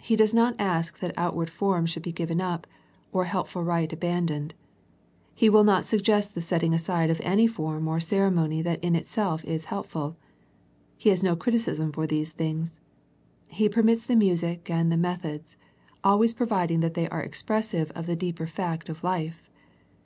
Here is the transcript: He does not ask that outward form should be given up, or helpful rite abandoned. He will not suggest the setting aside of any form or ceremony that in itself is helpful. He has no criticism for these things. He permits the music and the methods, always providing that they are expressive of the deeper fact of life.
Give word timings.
He 0.00 0.16
does 0.16 0.34
not 0.34 0.56
ask 0.58 0.98
that 0.98 1.14
outward 1.16 1.48
form 1.48 1.86
should 1.86 2.02
be 2.02 2.10
given 2.10 2.40
up, 2.40 2.66
or 3.12 3.26
helpful 3.26 3.62
rite 3.62 3.92
abandoned. 3.92 4.56
He 5.36 5.48
will 5.48 5.62
not 5.62 5.84
suggest 5.84 6.34
the 6.34 6.42
setting 6.42 6.74
aside 6.74 7.10
of 7.10 7.20
any 7.22 7.46
form 7.46 7.86
or 7.86 8.00
ceremony 8.00 8.60
that 8.62 8.82
in 8.82 8.96
itself 8.96 9.44
is 9.44 9.66
helpful. 9.66 10.16
He 10.96 11.10
has 11.10 11.22
no 11.22 11.36
criticism 11.36 11.92
for 11.92 12.08
these 12.08 12.32
things. 12.32 12.80
He 13.46 13.68
permits 13.68 14.04
the 14.04 14.16
music 14.16 14.68
and 14.68 14.90
the 14.90 14.96
methods, 14.96 15.56
always 16.02 16.34
providing 16.34 16.80
that 16.80 16.94
they 16.94 17.08
are 17.10 17.22
expressive 17.22 17.92
of 17.92 18.06
the 18.06 18.16
deeper 18.16 18.48
fact 18.48 18.88
of 18.88 19.04
life. 19.04 19.48